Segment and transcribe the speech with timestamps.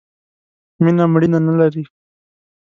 [0.83, 1.83] مینه، مړینه نه لري.